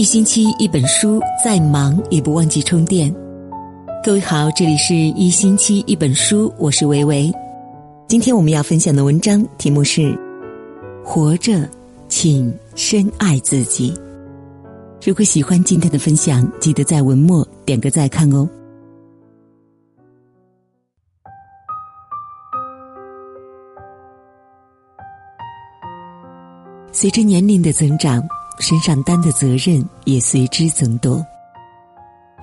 [0.00, 3.14] 一星期一本书，再忙也不忘记充电。
[4.02, 7.30] 各位好，这里是一星期一本书，我是维维。
[8.08, 10.00] 今天我们要分享的文章题目是
[11.04, 11.68] 《活着，
[12.08, 13.92] 请深爱自己》。
[15.06, 18.48] 如果喜欢今天的分享，记得在文末点个再看哦。
[26.90, 28.26] 随着年龄的增长。
[28.60, 31.24] 身上担的责任也随之增多。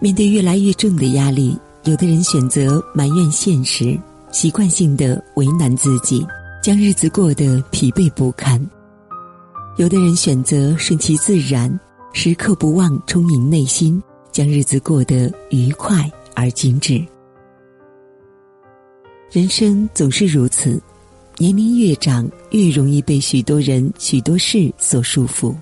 [0.00, 3.98] 面对越来越重的压力，有的人选择埋怨现实，
[4.32, 6.26] 习惯性的为难自己，
[6.62, 8.58] 将日子过得疲惫不堪；
[9.76, 11.78] 有的人选择顺其自然，
[12.12, 17.00] 时刻不忘充盈内心，将日子过得愉快而精致。
[19.30, 20.82] 人生总是如此，
[21.38, 25.54] 年龄越长，越容易被许多人、许多事所束缚。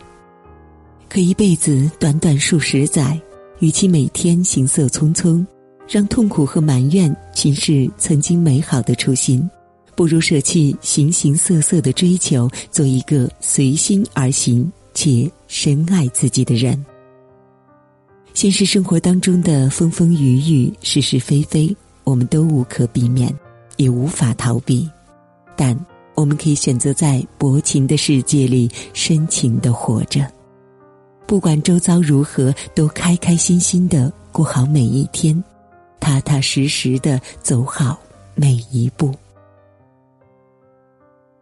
[1.08, 3.18] 可一辈子短短数十载，
[3.60, 5.44] 与其每天行色匆匆，
[5.88, 9.48] 让痛苦和埋怨侵蚀曾经美好的初心，
[9.96, 16.84] 不如舍弃形形色色的追求，做一个随心而行且深爱自己的人。
[18.34, 21.74] 现实生活当中的风风雨雨、是是非非，
[22.04, 23.34] 我们都无可避免，
[23.78, 24.86] 也无法逃避，
[25.56, 25.74] 但
[26.14, 30.30] 我们可以选择在薄情的世界里深情的活着。
[31.28, 35.44] 不管周遭如何，都开开心心的过好每一天，
[36.00, 38.00] 踏踏实实的走好
[38.34, 39.14] 每一步。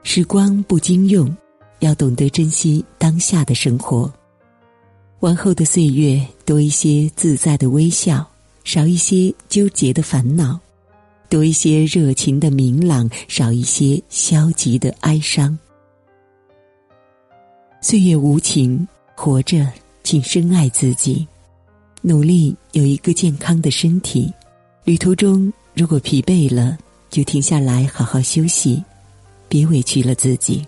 [0.02, 1.32] 时光不经用，
[1.78, 4.12] 要懂得珍惜当下的生活。
[5.20, 8.28] 往后的岁月，多一些自在的微笑，
[8.64, 10.58] 少一些纠结的烦恼；
[11.28, 15.56] 多一些热情的明朗，少一些消极的哀伤。
[17.80, 18.84] 岁月无情。
[19.16, 19.66] 活着，
[20.04, 21.26] 请深爱自己，
[22.02, 24.30] 努力有一个健康的身体。
[24.84, 26.76] 旅途中如果疲惫了，
[27.10, 28.80] 就停下来好好休息，
[29.48, 30.62] 别委屈了自己；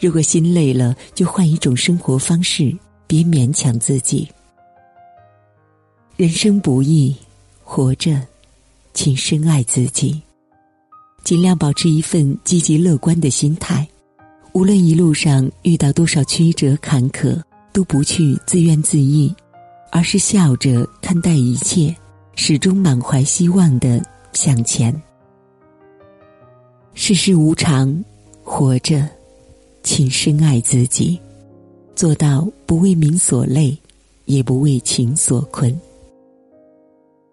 [0.00, 2.74] 如果心累了，就换一种生活方式，
[3.06, 4.26] 别勉强自己。
[6.16, 7.14] 人生不易，
[7.62, 8.20] 活着，
[8.94, 10.20] 请深爱自己，
[11.22, 13.86] 尽量保持一份积极乐观的心态。
[14.54, 17.42] 无论一路上遇到多少曲折坎坷，
[17.72, 19.34] 都不去自怨自艾，
[19.90, 21.92] 而是笑着看待一切，
[22.36, 24.00] 始终满怀希望的
[24.32, 24.94] 向前。
[26.94, 27.92] 世事无常，
[28.44, 29.04] 活着，
[29.82, 31.18] 请深爱自己，
[31.96, 33.76] 做到不为名所累，
[34.26, 35.76] 也不为情所困。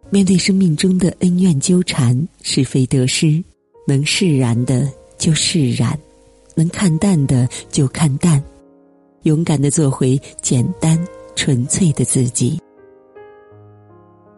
[0.10, 3.44] 面对生命中的恩怨纠缠、是非得失，
[3.86, 5.96] 能释然的就释然。
[6.62, 8.42] 能看淡的就看淡，
[9.24, 10.96] 勇敢的做回简单
[11.36, 12.62] 纯粹的自己。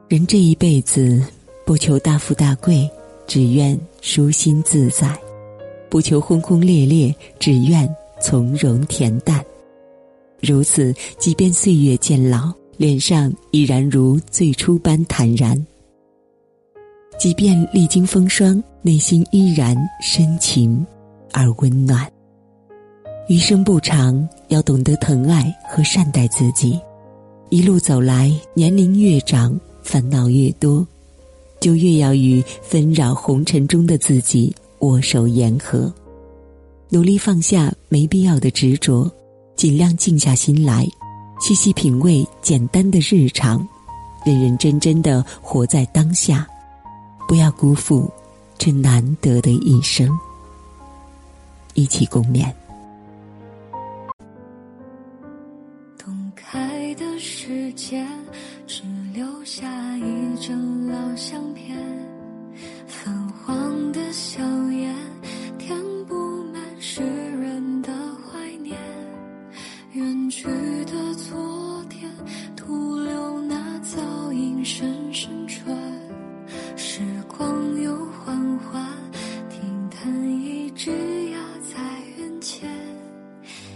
[0.07, 1.21] 人这一辈子，
[1.65, 2.89] 不求大富大贵，
[3.27, 5.09] 只愿舒心自在；
[5.89, 9.43] 不求轰轰烈烈，只愿从容恬淡。
[10.39, 15.57] 如此，即便岁月渐老，脸上依然如最初般坦然；
[17.19, 20.85] 即便历经风霜，内心依然深情。
[21.35, 22.12] 而温暖。
[23.27, 26.77] 余生不长，要懂得疼爱和善待自己。
[27.49, 30.85] 一路走来，年龄越长，烦恼越多，
[31.61, 35.91] 就越要与纷扰红尘中的自己握手言和。
[36.89, 39.09] 努力放下没必要的执着，
[39.55, 40.85] 尽量静下心来，
[41.39, 43.65] 细细品味简单的日常，
[44.25, 46.45] 认认真真的活在当下，
[47.25, 48.11] 不要辜负
[48.57, 50.09] 这难得的一生。
[51.73, 52.51] 一起共勉。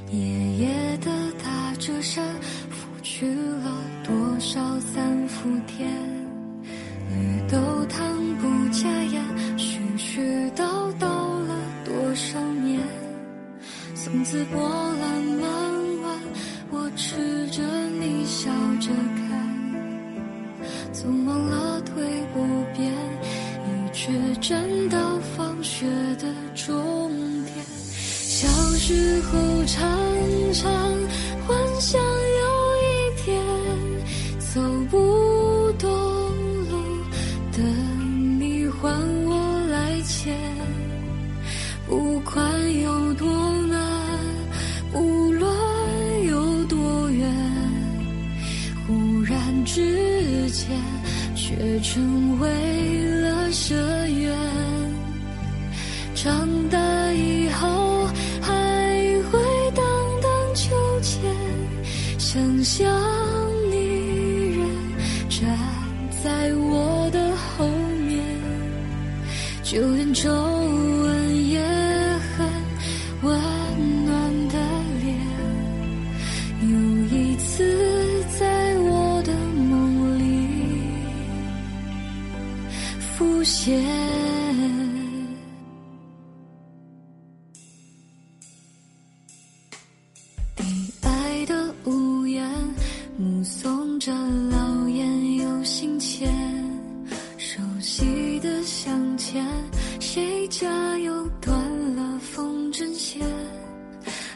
[0.09, 1.11] 爷爷的
[1.43, 2.23] 打着扇，
[2.69, 5.89] 拂去了多少三伏天，
[7.09, 7.57] 绿豆
[7.89, 9.21] 汤不加盐，
[9.57, 10.63] 絮絮叨
[10.97, 11.07] 叨
[11.45, 12.79] 了多少年，
[13.95, 15.49] 从此波澜漫
[16.01, 16.19] 漫，
[16.71, 17.61] 我吃着
[17.99, 18.49] 你笑
[18.79, 18.89] 着
[19.27, 19.45] 看，
[20.93, 22.01] 匆忙了退
[22.33, 22.93] 不便，
[23.65, 24.09] 你却
[24.39, 26.46] 站到放学的。
[28.89, 29.85] 时候常
[30.53, 30.71] 常
[31.45, 32.47] 幻想有
[32.79, 33.43] 一天
[34.39, 35.91] 走不动
[36.69, 36.77] 路，
[37.51, 38.89] 等你还
[39.25, 40.33] 我来钱，
[41.85, 43.27] 不管有多
[43.67, 43.77] 难，
[44.93, 45.51] 无论
[46.29, 47.29] 有多远，
[48.87, 50.65] 忽然之间
[51.35, 52.49] 却成为
[53.19, 53.75] 了奢
[54.07, 54.33] 愿，
[56.15, 56.79] 长大
[57.11, 57.86] 以后。
[62.69, 62.85] 想
[63.71, 63.77] 你
[64.57, 64.67] 人
[65.29, 65.39] 站
[66.21, 67.65] 在我的后
[68.05, 68.21] 面，
[69.63, 71.61] 就连皱纹也
[72.35, 72.45] 很
[73.21, 73.39] 温
[74.05, 74.55] 暖的
[75.01, 75.15] 脸，
[76.61, 76.67] 又
[77.15, 77.63] 一次
[78.37, 80.25] 在我的梦里
[82.99, 83.81] 浮现。
[100.99, 101.55] 又断
[101.95, 103.21] 了风筝线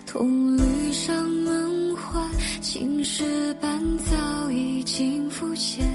[0.06, 2.30] 铜绿上门环，
[2.62, 5.86] 青石板早已经浮现。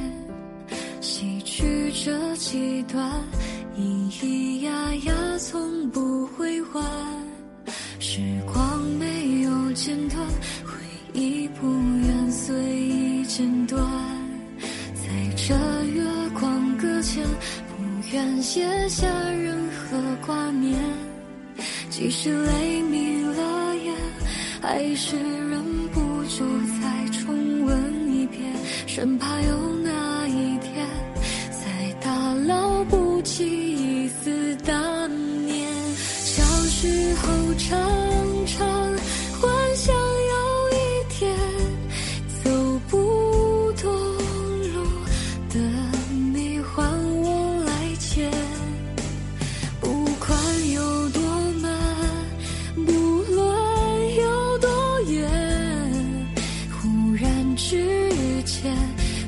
[1.01, 3.11] 洗去这几段，
[3.77, 7.26] 咿咿呀呀从不回还。
[22.27, 23.95] 是泪迷了眼。
[24.61, 25.63] 还是忍
[25.95, 26.45] 不住
[26.81, 28.53] 再重温一遍，
[28.89, 30.85] 生怕有那一天
[31.53, 34.96] 再打捞不起一丝当。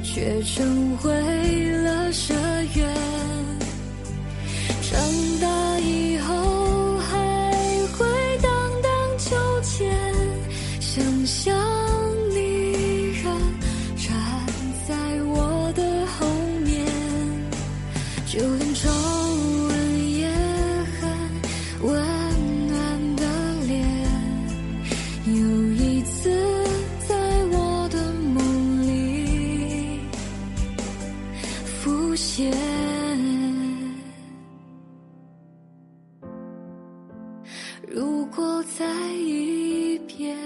[0.03, 2.48] 却成为了奢。
[37.87, 38.85] 如果再
[39.15, 40.37] 一遍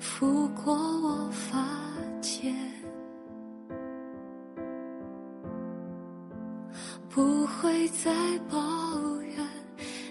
[0.00, 1.58] 拂过我发
[2.20, 2.54] 间，
[7.10, 8.10] 不会再
[8.48, 8.56] 抱
[9.22, 9.46] 怨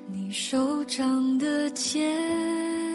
[0.05, 2.86] 你手掌的茧。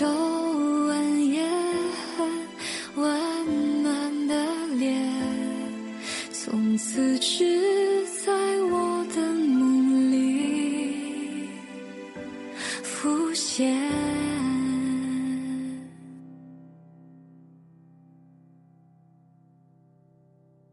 [0.00, 1.42] 皱纹也
[2.16, 2.26] 很
[2.96, 4.34] 温暖的
[4.78, 4.98] 脸，
[6.32, 7.49] 从此之。